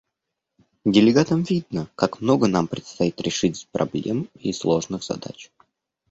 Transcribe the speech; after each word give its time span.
Делегатам 0.83 1.43
видно, 1.43 1.87
как 1.93 2.21
много 2.21 2.47
нам 2.47 2.65
предстоит 2.67 3.21
решить 3.21 3.67
проблем 3.71 4.27
и 4.39 4.51
сложных 4.51 5.03
задач. 5.03 5.51